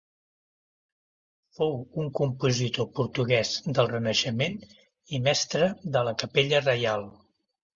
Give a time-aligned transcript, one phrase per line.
[1.57, 4.57] Fou un compositor portuguès del Renaixement
[5.19, 7.07] i Mestre de la Capella Reial.